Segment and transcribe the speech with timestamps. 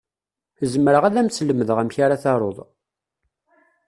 [0.71, 2.57] Zemreɣ ad m-slemdeɣ amek ara taruḍ.